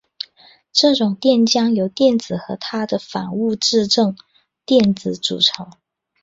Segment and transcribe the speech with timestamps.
[0.71, 4.17] 这种电浆由电子和它的反物质正
[4.65, 5.71] 电子组成。